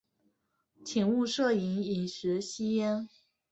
[0.83, 3.07] 请勿摄影、饮食、吸烟